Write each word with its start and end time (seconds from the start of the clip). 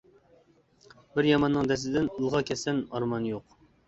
بىر 1.17 1.27
ياماننىڭ 1.29 1.69
دەستىدىن 1.71 2.07
ئىلغا 2.13 2.41
كەتسەم 2.51 2.81
ئارمان 2.97 3.29
يوق. 3.33 3.55